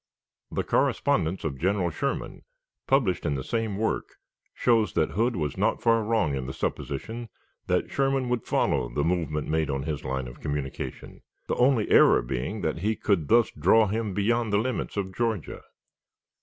The 0.49 0.63
correspondence 0.63 1.43
of 1.43 1.59
General 1.59 1.91
Sherman, 1.91 2.41
published 2.87 3.23
in 3.23 3.35
the 3.35 3.43
same 3.43 3.77
work, 3.77 4.15
shows 4.51 4.93
that 4.93 5.11
Hood 5.11 5.35
was 5.35 5.57
not 5.59 5.79
far 5.79 6.03
wrong 6.03 6.33
in 6.33 6.47
the 6.47 6.53
supposition 6.53 7.29
that 7.67 7.91
Sherman 7.91 8.27
would 8.27 8.43
follow 8.43 8.89
the 8.89 9.03
movement 9.03 9.47
made 9.47 9.69
on 9.69 9.83
his 9.83 10.03
line 10.03 10.27
of 10.27 10.39
communication; 10.41 11.21
the 11.47 11.53
only 11.53 11.87
error 11.91 12.23
being 12.23 12.61
that 12.61 12.79
he 12.79 12.95
could 12.95 13.27
thus 13.27 13.51
draw 13.51 13.85
him 13.85 14.15
beyond 14.15 14.51
the 14.51 14.57
limits 14.57 14.97
of 14.97 15.13
Georgia. 15.15 15.61